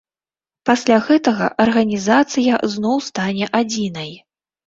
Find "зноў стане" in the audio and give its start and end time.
2.77-3.45